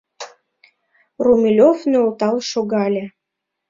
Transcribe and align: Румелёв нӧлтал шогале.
Румелёв 1.25 1.77
нӧлтал 1.91 2.37
шогале. 2.51 3.05